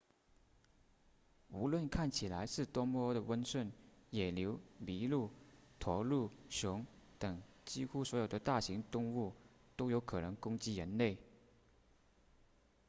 [1.51, 3.71] 无论看起来是多么的温顺
[4.09, 5.29] 野牛麋鹿
[5.77, 6.87] 驼鹿熊
[7.19, 9.35] 等几乎所有的大型动物
[9.75, 11.19] 都有可能攻击人类